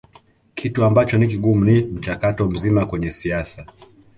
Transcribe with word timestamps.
Kitu 0.55 0.85
ambacho 0.85 1.17
ni 1.17 1.27
kigumu 1.27 1.65
ni 1.65 1.81
mchakato 1.81 2.45
mzima 2.47 2.85
kwenye 2.85 3.11
siasa 3.11 3.65